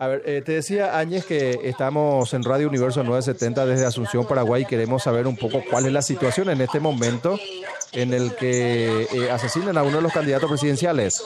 A 0.00 0.06
ver, 0.06 0.22
eh, 0.26 0.42
te 0.46 0.52
decía 0.52 0.96
Áñez 0.96 1.26
que 1.26 1.58
estamos 1.64 2.32
en 2.32 2.44
Radio 2.44 2.68
Universo 2.68 3.02
970 3.02 3.66
desde 3.66 3.84
Asunción, 3.84 4.28
Paraguay, 4.28 4.62
y 4.62 4.64
queremos 4.64 5.02
saber 5.02 5.26
un 5.26 5.36
poco 5.36 5.60
cuál 5.68 5.86
es 5.86 5.92
la 5.92 6.02
situación 6.02 6.50
en 6.50 6.60
este 6.60 6.78
momento 6.78 7.36
en 7.90 8.14
el 8.14 8.36
que 8.36 9.08
eh, 9.12 9.30
asesinan 9.32 9.76
a 9.76 9.82
uno 9.82 9.96
de 9.96 10.02
los 10.02 10.12
candidatos 10.12 10.48
presidenciales. 10.48 11.20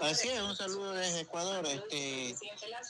Así 0.00 0.28
es, 0.28 0.40
un 0.40 0.56
saludo 0.56 0.92
desde 0.92 1.20
Ecuador. 1.20 1.66
Este, 1.66 2.34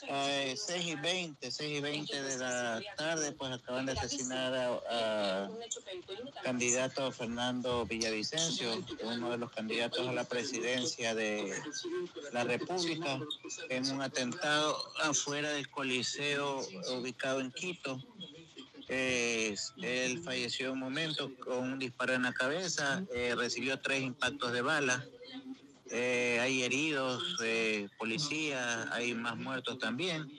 eh, 0.07 0.55
6 0.55 0.87
y 0.87 0.95
20, 0.95 1.51
6 1.51 1.79
y 1.79 1.81
20 1.81 2.21
de 2.23 2.37
la 2.37 2.81
tarde, 2.95 3.33
pues 3.33 3.51
acaban 3.51 3.85
de 3.85 3.91
asesinar 3.91 4.53
a, 4.89 5.49
candidato 6.43 7.11
Fernando 7.11 7.85
Villavicencio, 7.85 8.69
uno 9.03 9.31
de 9.31 9.37
los 9.37 9.51
candidatos 9.51 10.07
a 10.07 10.13
la 10.13 10.23
presidencia 10.23 11.13
de 11.13 11.61
la 12.31 12.45
República, 12.45 13.19
en 13.67 13.91
un 13.91 14.01
atentado 14.01 14.77
afuera 15.01 15.49
del 15.49 15.69
Coliseo 15.69 16.65
ubicado 16.97 17.41
en 17.41 17.51
Quito. 17.51 18.01
él 18.87 20.21
falleció 20.23 20.71
un 20.71 20.79
momento 20.79 21.35
con 21.39 21.57
un 21.57 21.79
disparo 21.79 22.13
en 22.13 22.23
la 22.23 22.33
cabeza, 22.33 23.03
eh, 23.13 23.35
recibió 23.35 23.77
tres 23.81 24.03
impactos 24.03 24.53
de 24.53 24.61
bala. 24.61 25.05
Eh, 25.91 26.39
hay 26.41 26.63
heridos, 26.63 27.37
eh, 27.43 27.87
policías, 27.97 28.87
hay 28.91 29.13
más 29.13 29.37
muertos 29.37 29.77
también. 29.79 30.31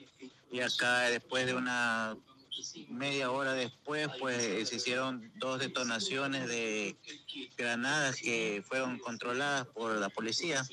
Y 0.51 0.59
acá 0.61 1.01
después 1.09 1.45
de 1.45 1.53
una 1.53 2.15
media 2.89 3.31
hora 3.31 3.53
después, 3.53 4.09
pues 4.19 4.67
se 4.67 4.75
hicieron 4.75 5.31
dos 5.35 5.59
detonaciones 5.59 6.47
de 6.47 6.95
granadas 7.57 8.17
que 8.17 8.63
fueron 8.67 8.99
controladas 8.99 9.67
por 9.67 9.95
la 9.95 10.09
policía, 10.09 10.65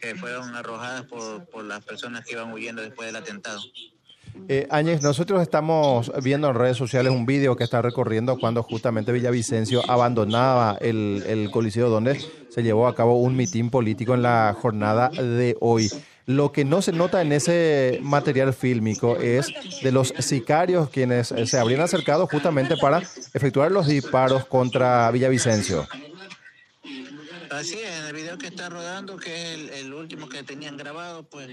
que 0.00 0.14
fueron 0.14 0.54
arrojadas 0.54 1.06
por, 1.06 1.44
por 1.46 1.64
las 1.64 1.84
personas 1.84 2.24
que 2.24 2.32
iban 2.32 2.52
huyendo 2.52 2.82
después 2.82 3.06
del 3.06 3.16
atentado. 3.16 3.60
Eh, 4.48 4.66
Áñez, 4.70 5.02
nosotros 5.02 5.40
estamos 5.40 6.12
viendo 6.22 6.48
en 6.48 6.54
redes 6.54 6.76
sociales 6.76 7.12
un 7.12 7.26
vídeo 7.26 7.56
que 7.56 7.64
está 7.64 7.80
recorriendo 7.80 8.38
cuando 8.38 8.62
justamente 8.62 9.12
Villavicencio 9.12 9.82
abandonaba 9.88 10.76
el, 10.80 11.24
el 11.26 11.50
Coliseo 11.50 11.88
donde 11.88 12.20
se 12.48 12.62
llevó 12.62 12.86
a 12.86 12.94
cabo 12.94 13.16
un 13.20 13.36
mitin 13.36 13.70
político 13.70 14.14
en 14.14 14.22
la 14.22 14.56
jornada 14.60 15.08
de 15.08 15.56
hoy. 15.60 15.90
Lo 16.26 16.52
que 16.52 16.64
no 16.64 16.82
se 16.82 16.92
nota 16.92 17.20
en 17.20 17.32
ese 17.32 17.98
material 18.02 18.52
fílmico 18.52 19.16
es 19.16 19.52
de 19.82 19.90
los 19.90 20.14
sicarios 20.18 20.88
quienes 20.88 21.28
se 21.28 21.58
habrían 21.58 21.80
acercado 21.80 22.26
justamente 22.26 22.76
para 22.76 22.98
efectuar 23.34 23.72
los 23.72 23.86
disparos 23.86 24.46
contra 24.46 25.10
Villavicencio. 25.10 25.86
Así 27.50 27.74
es, 27.74 28.00
en 28.00 28.06
el 28.06 28.12
video 28.14 28.38
que 28.38 28.46
está 28.46 28.68
rodando, 28.68 29.16
que 29.16 29.54
es 29.54 29.80
el 29.80 29.92
último 29.92 30.28
que 30.28 30.42
tenían 30.42 30.76
grabado, 30.76 31.24
pues 31.24 31.50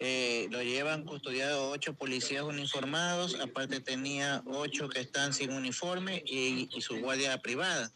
eh, 0.00 0.48
lo 0.50 0.62
llevan 0.62 1.04
custodiado 1.04 1.70
ocho 1.70 1.94
policías 1.94 2.42
uniformados, 2.42 3.38
aparte 3.40 3.80
tenía 3.80 4.42
ocho 4.44 4.88
que 4.88 5.00
están 5.00 5.32
sin 5.32 5.52
uniforme 5.52 6.22
y, 6.26 6.68
su 6.80 6.98
guardia 7.00 7.38
privada. 7.38 7.92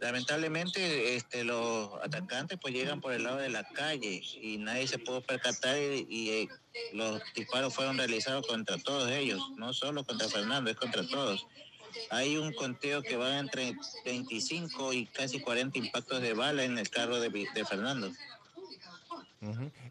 Lamentablemente 0.00 1.14
este, 1.14 1.44
los 1.44 1.90
atacantes 2.02 2.58
pues 2.60 2.72
llegan 2.74 3.00
por 3.00 3.12
el 3.12 3.24
lado 3.24 3.36
de 3.36 3.50
la 3.50 3.62
calle 3.62 4.22
y 4.40 4.56
nadie 4.56 4.88
se 4.88 4.98
pudo 4.98 5.20
percatar 5.20 5.76
y, 5.78 6.30
eh, 6.30 6.48
los 6.94 7.20
disparos 7.34 7.74
fueron 7.74 7.98
realizados 7.98 8.46
contra 8.46 8.78
todos 8.78 9.10
ellos, 9.10 9.42
no 9.56 9.74
solo 9.74 10.04
contra 10.04 10.28
Fernando, 10.28 10.70
es 10.70 10.76
contra 10.76 11.06
todos. 11.06 11.46
Hay 12.10 12.38
un 12.38 12.54
conteo 12.54 13.02
que 13.02 13.16
va 13.16 13.38
entre 13.38 13.76
25 14.06 14.94
y 14.94 15.06
casi 15.06 15.40
40 15.40 15.78
impactos 15.78 16.22
de 16.22 16.32
bala 16.32 16.64
en 16.64 16.78
el 16.78 16.88
carro 16.88 17.20
de, 17.20 17.28
de 17.28 17.64
Fernando. 17.66 18.10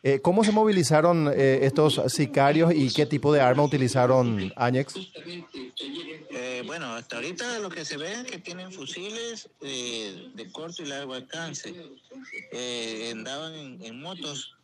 Eh, 0.04 0.20
¿Cómo 0.22 0.44
se 0.44 0.52
movilizaron 0.52 1.28
eh, 1.28 1.66
estos 1.66 2.02
sicarios 2.08 2.74
y 2.74 2.90
qué 2.90 3.06
tipo 3.06 3.34
de 3.34 3.42
arma 3.42 3.64
utilizaron 3.64 4.52
Añex? 4.56 4.96
Eh, 6.34 6.64
bueno, 6.66 6.94
hasta 6.94 7.18
ahorita 7.18 7.60
lo 7.60 7.70
que 7.70 7.84
se 7.84 7.98
ve 7.98 8.14
es 8.14 8.24
que 8.24 8.40
tienen 8.40 8.72
fusiles 8.72 9.50
de 9.60 10.50
corto 10.52 10.84
y 10.84 10.86
largo 10.86 11.14
alcance. 11.14 11.76
andaban 13.12 13.54
en, 13.82 14.02
motos 14.02 14.56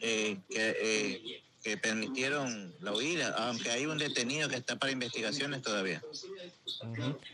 que 0.00 1.42
que 1.66 1.76
permitieron 1.76 2.72
la 2.80 2.92
huida, 2.92 3.34
aunque 3.38 3.72
hay 3.72 3.86
un 3.86 3.98
detenido 3.98 4.48
que 4.48 4.54
está 4.54 4.76
para 4.76 4.92
investigaciones 4.92 5.62
todavía. 5.62 6.00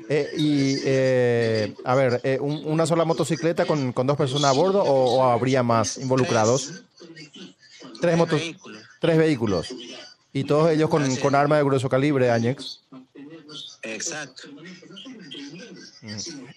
Eh, 0.08 0.30
y, 0.38 0.76
eh, 0.86 1.74
a 1.84 1.94
ver, 1.94 2.18
eh, 2.24 2.38
¿una 2.40 2.86
sola 2.86 3.04
motocicleta 3.04 3.66
con, 3.66 3.92
con, 3.92 4.06
dos 4.06 4.16
personas 4.16 4.50
a 4.50 4.54
bordo 4.54 4.82
o, 4.82 5.22
habría 5.24 5.62
más 5.62 5.98
involucrados? 5.98 6.82
Tres, 8.00 8.16
motos, 8.16 8.40
vehículos. 8.40 8.82
Tres 9.00 9.18
vehículos. 9.18 9.74
Y 10.32 10.44
todos 10.44 10.70
ellos 10.70 10.88
con, 10.88 11.14
con 11.16 11.34
arma 11.34 11.58
de 11.58 11.64
grueso 11.64 11.90
calibre, 11.90 12.30
Añex. 12.30 12.80
Exacto. 13.82 14.48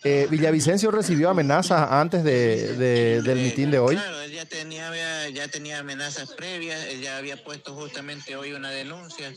Eh, 0.04 0.28
Villavicencio 0.30 0.92
recibió 0.92 1.30
amenazas 1.30 1.92
antes 1.92 2.24
de, 2.24 3.22
del 3.22 3.40
mitin 3.40 3.72
de 3.72 3.80
hoy. 3.80 3.96
Claro, 3.96 4.22
él 4.22 4.32
ya 4.32 4.46
tenía, 4.46 5.30
ya 5.30 5.48
tenía 5.48 5.80
amenazas 5.80 6.34
previas, 6.34 6.86
él 6.86 7.02
ya 7.02 7.18
había 7.18 7.44
puesto 7.44 7.74
justamente 7.74 8.36
hoy 8.36 8.54
una 8.54 8.70
denuncia 8.70 9.34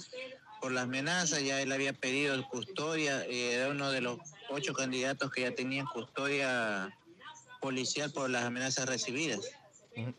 por 0.61 0.73
las 0.73 0.85
amenazas, 0.85 1.43
ya 1.43 1.61
él 1.63 1.73
había 1.73 1.93
pedido 1.93 2.47
custodia, 2.49 3.25
eh, 3.25 3.55
era 3.55 3.69
uno 3.69 3.91
de 3.91 4.03
los 4.03 4.19
ocho 4.51 4.75
candidatos 4.75 5.31
que 5.31 5.43
ya 5.43 5.55
tenían 5.55 5.87
custodia 5.87 6.93
policial 7.61 8.13
por 8.13 8.29
las 8.29 8.45
amenazas 8.45 8.87
recibidas. 8.87 9.41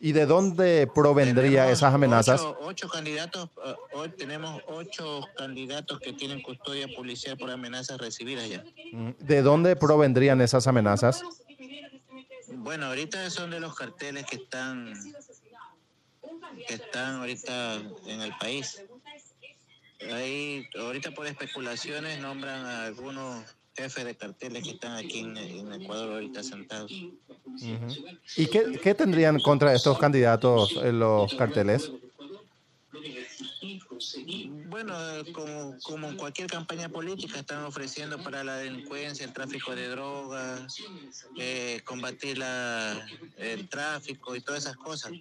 ¿Y 0.00 0.12
de 0.12 0.26
dónde 0.26 0.86
provendría 0.86 1.70
esas 1.70 1.94
amenazas? 1.94 2.42
Ocho, 2.60 2.88
candidatos, 2.88 3.48
eh, 3.64 3.74
hoy 3.92 4.08
tenemos 4.10 4.60
ocho 4.66 5.26
candidatos 5.36 6.00
que 6.00 6.12
tienen 6.12 6.42
custodia 6.42 6.86
policial 6.94 7.36
por 7.38 7.50
amenazas 7.50 7.98
recibidas 7.98 8.48
ya. 8.48 8.64
¿De 9.18 9.42
dónde 9.42 9.76
provendrían 9.76 10.40
esas 10.40 10.66
amenazas? 10.66 11.22
Bueno, 12.48 12.86
ahorita 12.86 13.30
son 13.30 13.50
de 13.50 13.60
los 13.60 13.74
carteles 13.74 14.26
que 14.26 14.36
están 14.36 14.92
que 16.66 16.74
están 16.74 17.16
ahorita 17.16 17.76
en 18.06 18.20
el 18.20 18.36
país. 18.38 18.82
Ahí, 20.12 20.66
ahorita 20.78 21.12
por 21.12 21.26
especulaciones 21.26 22.20
nombran 22.20 22.64
a 22.64 22.84
algunos 22.84 23.44
jefes 23.74 24.04
de 24.04 24.16
carteles 24.16 24.64
que 24.64 24.70
están 24.70 24.96
aquí 24.96 25.20
en, 25.20 25.72
Ecuador 25.72 26.12
ahorita 26.12 26.42
sentados. 26.42 26.92
¿Y 26.92 28.46
qué, 28.46 28.94
tendrían 28.94 29.40
contra 29.40 29.74
estos 29.74 29.98
candidatos 29.98 30.76
en 30.82 30.98
los 30.98 31.34
carteles? 31.34 31.90
Bueno, 34.68 34.94
como, 35.32 35.76
como 35.82 36.16
cualquier 36.16 36.48
campaña 36.48 36.88
política, 36.88 37.38
están 37.38 37.64
ofreciendo 37.64 38.22
para 38.22 38.42
la 38.42 38.56
delincuencia, 38.56 39.26
el 39.26 39.32
tráfico 39.32 39.74
de 39.74 39.88
drogas, 39.88 40.76
eh, 41.38 41.80
combatir 41.84 42.38
la, 42.38 43.06
el 43.36 43.68
tráfico 43.68 44.34
y 44.34 44.40
todas 44.40 44.64
esas 44.64 44.76
cosas. 44.76 45.12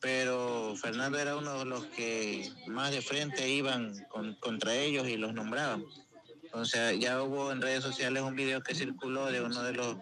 Pero 0.00 0.74
Fernando 0.76 1.18
era 1.18 1.36
uno 1.36 1.58
de 1.58 1.64
los 1.64 1.84
que 1.86 2.50
más 2.66 2.90
de 2.90 3.02
frente 3.02 3.48
iban 3.48 3.94
contra 4.40 4.74
ellos 4.74 5.06
y 5.08 5.16
los 5.16 5.34
nombraban. 5.34 5.84
O 6.52 6.64
sea, 6.64 6.92
ya 6.92 7.22
hubo 7.22 7.52
en 7.52 7.60
redes 7.60 7.82
sociales 7.82 8.22
un 8.22 8.34
video 8.34 8.62
que 8.62 8.74
circuló 8.74 9.26
de 9.26 9.40
uno 9.40 9.62
de 9.62 9.72
los 9.72 9.96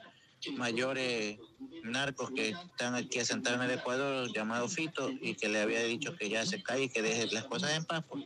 mayores 0.56 1.38
narcos 1.82 2.30
que 2.30 2.50
están 2.50 2.94
aquí 2.94 3.18
asentados 3.18 3.60
en 3.60 3.70
el 3.70 3.78
Ecuador, 3.78 4.32
llamado 4.32 4.68
Fito, 4.68 5.10
y 5.10 5.34
que 5.34 5.48
le 5.48 5.60
había 5.60 5.82
dicho 5.82 6.16
que 6.16 6.28
ya 6.28 6.46
se 6.46 6.62
cae 6.62 6.84
y 6.84 6.88
que 6.88 7.02
deje 7.02 7.26
las 7.28 7.44
cosas 7.44 7.76
en 7.76 7.84
paz. 7.84 8.04
Pues. 8.08 8.24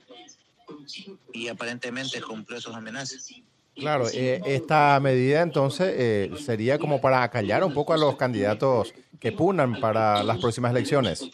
Y 1.32 1.48
aparentemente 1.48 2.20
cumplió 2.20 2.60
sus 2.60 2.74
amenazas. 2.74 3.28
Claro, 3.74 4.06
eh, 4.12 4.40
esta 4.44 5.00
medida 5.00 5.40
entonces 5.40 5.94
eh, 5.96 6.30
sería 6.44 6.78
como 6.78 7.00
para 7.00 7.22
acallar 7.22 7.64
un 7.64 7.72
poco 7.72 7.94
a 7.94 7.96
los 7.96 8.16
candidatos 8.16 8.92
que 9.18 9.32
punan 9.32 9.80
para 9.80 10.22
las 10.22 10.38
próximas 10.38 10.72
elecciones. 10.72 11.24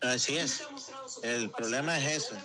Así 0.00 0.36
es. 0.36 0.62
El 1.22 1.50
problema 1.50 1.98
es 1.98 2.24
eso 2.24 2.36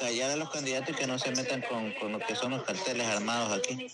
callar 0.00 0.30
a 0.30 0.36
los 0.36 0.50
candidatos 0.50 0.90
y 0.90 0.94
que 0.94 1.06
no 1.06 1.18
se 1.18 1.30
metan 1.32 1.62
con, 1.62 1.92
con 1.92 2.12
lo 2.12 2.18
que 2.18 2.34
son 2.34 2.52
los 2.52 2.62
carteles 2.64 3.06
armados 3.06 3.58
aquí. 3.58 3.86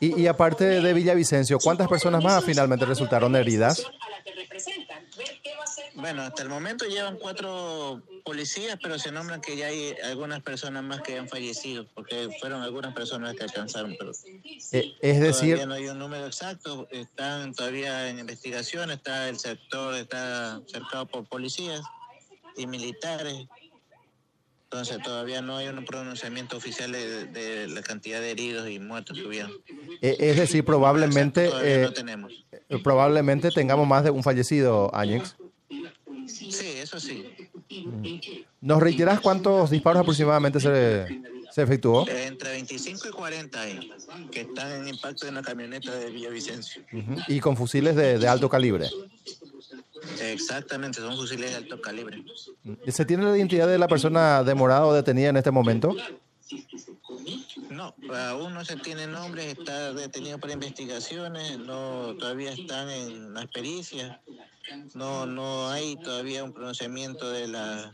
y, 0.00 0.22
y, 0.22 0.26
aparte 0.26 0.64
de 0.64 0.92
Villavicencio, 0.92 1.58
¿cuántas 1.58 1.88
personas 1.88 2.24
más 2.24 2.44
finalmente 2.44 2.86
resultaron 2.86 3.36
heridas? 3.36 3.86
Bueno, 5.94 6.22
hasta 6.22 6.42
el 6.42 6.48
momento 6.48 6.86
llevan 6.86 7.18
cuatro 7.18 8.02
policías, 8.24 8.78
pero 8.82 8.98
se 8.98 9.12
nombran 9.12 9.40
que 9.40 9.56
ya 9.56 9.66
hay 9.66 9.94
algunas 10.04 10.42
personas 10.42 10.82
más 10.82 11.02
que 11.02 11.18
han 11.18 11.28
fallecido, 11.28 11.86
porque 11.94 12.28
fueron 12.40 12.62
algunas 12.62 12.94
personas 12.94 13.34
que 13.36 13.44
alcanzaron. 13.44 13.94
Pero 13.98 14.12
eh, 14.72 14.94
es 15.00 15.20
decir, 15.20 15.56
todavía 15.56 15.66
no 15.66 15.74
hay 15.74 15.88
un 15.88 15.98
número 15.98 16.26
exacto, 16.26 16.88
están 16.90 17.54
todavía 17.54 18.08
en 18.08 18.18
investigación, 18.18 18.90
está 18.90 19.28
el 19.28 19.38
sector, 19.38 19.94
está 19.94 20.60
cercado 20.66 21.06
por 21.06 21.24
policías 21.26 21.82
y 22.56 22.66
militares. 22.66 23.46
Entonces 24.72 25.02
todavía 25.02 25.42
no 25.42 25.58
hay 25.58 25.68
un 25.68 25.84
pronunciamiento 25.84 26.56
oficial 26.56 26.92
de, 26.92 27.68
la 27.68 27.82
cantidad 27.82 28.20
de 28.20 28.30
heridos 28.30 28.70
y 28.70 28.78
muertos 28.78 29.18
que 29.18 29.26
hubieron. 29.26 29.52
Eh, 30.00 30.16
es 30.18 30.38
decir, 30.38 30.64
probablemente, 30.64 31.50
eh, 31.62 31.90
tenemos. 31.94 32.32
probablemente 32.82 33.50
tengamos 33.50 33.86
más 33.86 34.02
de 34.02 34.10
un 34.10 34.22
fallecido, 34.22 34.90
Áñez. 34.94 35.36
Sí, 36.26 36.68
eso 36.80 36.98
sí. 36.98 37.26
¿Nos 38.62 38.80
reiteras 38.80 39.20
cuántos 39.20 39.68
disparos 39.68 40.00
aproximadamente 40.00 40.58
se, 40.58 41.20
se 41.50 41.62
efectuó? 41.62 42.08
Entre 42.08 42.52
25 42.52 43.08
y 43.08 43.10
40 43.10 43.60
ahí, 43.60 43.90
que 44.30 44.40
están 44.40 44.72
en 44.72 44.88
impacto 44.88 45.28
en 45.28 45.34
la 45.34 45.42
camioneta 45.42 45.94
de 45.94 46.10
Villavicencio. 46.10 46.82
Ujú. 46.94 47.20
Y 47.28 47.40
con 47.40 47.58
fusiles 47.58 47.94
de, 47.94 48.18
de 48.18 48.26
alto 48.26 48.48
calibre. 48.48 48.88
Exactamente, 50.20 51.00
son 51.00 51.16
fusiles 51.16 51.50
de 51.50 51.56
alto 51.56 51.80
calibre. 51.80 52.24
¿Se 52.88 53.04
tiene 53.04 53.24
la 53.24 53.36
identidad 53.36 53.68
de 53.68 53.78
la 53.78 53.88
persona 53.88 54.42
demorada 54.42 54.86
o 54.86 54.92
detenida 54.92 55.28
en 55.28 55.36
este 55.36 55.50
momento? 55.50 55.94
No, 57.70 57.94
aún 58.14 58.54
no 58.54 58.64
se 58.64 58.76
tiene 58.76 59.06
nombre, 59.06 59.50
está 59.50 59.92
detenido 59.92 60.38
para 60.38 60.52
investigaciones, 60.52 61.58
no 61.58 62.14
todavía 62.18 62.52
están 62.52 62.90
en 62.90 63.32
las 63.32 63.46
pericias, 63.46 64.18
no 64.94 65.26
no 65.26 65.70
hay 65.70 65.96
todavía 65.96 66.44
un 66.44 66.52
pronunciamiento 66.52 67.30
de 67.30 67.48
la 67.48 67.92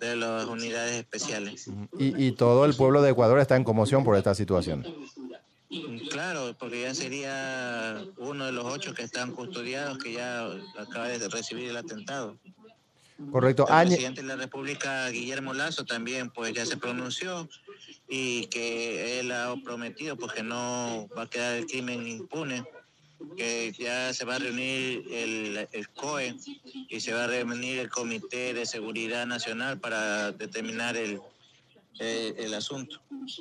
de 0.00 0.16
las 0.16 0.46
unidades 0.46 0.94
especiales. 0.94 1.68
Y, 1.98 2.26
y 2.26 2.32
todo 2.32 2.64
el 2.64 2.74
pueblo 2.74 3.02
de 3.02 3.10
Ecuador 3.10 3.38
está 3.40 3.56
en 3.56 3.64
conmoción 3.64 4.04
por 4.04 4.16
esta 4.16 4.34
situación. 4.34 4.86
Claro, 6.10 6.54
porque 6.58 6.82
ya 6.82 6.94
sería 6.94 8.04
uno 8.18 8.46
de 8.46 8.52
los 8.52 8.64
ocho 8.64 8.94
que 8.94 9.02
están 9.02 9.32
custodiados 9.32 9.98
que 9.98 10.12
ya 10.12 10.46
acaba 10.78 11.08
de 11.08 11.28
recibir 11.28 11.70
el 11.70 11.76
atentado. 11.76 12.38
Correcto. 13.30 13.66
El 13.68 13.86
presidente 13.86 14.22
de 14.22 14.28
la 14.28 14.36
República, 14.36 15.08
Guillermo 15.08 15.54
Lazo, 15.54 15.84
también 15.84 16.30
pues 16.30 16.52
ya 16.52 16.66
se 16.66 16.76
pronunció 16.76 17.48
y 18.08 18.46
que 18.46 19.20
él 19.20 19.30
ha 19.30 19.54
prometido 19.64 20.16
pues 20.16 20.32
que 20.32 20.42
no 20.42 21.08
va 21.16 21.22
a 21.22 21.30
quedar 21.30 21.54
el 21.56 21.66
crimen 21.66 22.06
impune, 22.06 22.64
que 23.36 23.72
ya 23.72 24.12
se 24.12 24.24
va 24.24 24.36
a 24.36 24.38
reunir 24.40 25.04
el, 25.10 25.68
el 25.70 25.88
COE 25.90 26.34
y 26.88 27.00
se 27.00 27.12
va 27.12 27.24
a 27.24 27.28
reunir 27.28 27.78
el 27.78 27.88
Comité 27.88 28.52
de 28.52 28.66
Seguridad 28.66 29.26
Nacional 29.26 29.78
para 29.78 30.32
determinar 30.32 30.96
el, 30.96 31.20
el, 31.98 32.34
el 32.38 32.54
asunto. 32.54 32.96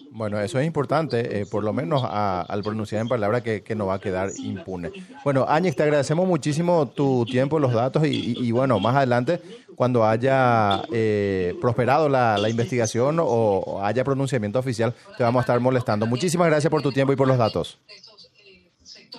Bueno, 0.09 0.39
eso 0.39 0.59
es 0.59 0.67
importante, 0.67 1.39
eh, 1.41 1.45
por 1.47 1.63
lo 1.63 1.73
menos 1.73 2.03
a- 2.05 2.41
al 2.41 2.61
pronunciar 2.63 3.01
en 3.01 3.07
palabra 3.07 3.41
que, 3.41 3.63
que 3.63 3.73
no 3.75 3.87
va 3.87 3.95
a 3.95 3.99
quedar 3.99 4.31
impune. 4.43 4.91
Bueno, 5.23 5.45
Áñez, 5.49 5.75
te 5.75 5.81
agradecemos 5.83 6.27
muchísimo 6.27 6.87
tu 6.89 7.25
tiempo, 7.25 7.57
los 7.57 7.73
datos 7.73 8.05
y, 8.05 8.09
y- 8.09 8.35
y 8.47 8.51
bueno, 8.51 8.79
más 8.79 8.95
adelante, 8.95 9.41
cuando 9.73 10.05
haya 10.05 10.83
eh, 10.91 11.55
prosperado 11.59 12.09
la, 12.09 12.37
la 12.37 12.49
investigación 12.49 13.17
o, 13.19 13.25
o 13.25 13.83
haya 13.83 14.03
pronunciamiento 14.03 14.59
oficial, 14.59 14.93
te 15.15 15.23
vamos 15.23 15.39
a 15.39 15.43
estar 15.43 15.59
molestando. 15.59 16.05
Muchísimas 16.05 16.47
gracias 16.47 16.69
por 16.69 16.83
tu 16.83 16.91
tiempo 16.91 17.11
y 17.13 17.15
por 17.15 17.27
los 17.27 17.39
datos. 17.39 17.79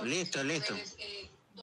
Listo, 0.05 0.43
listo. 0.45 0.75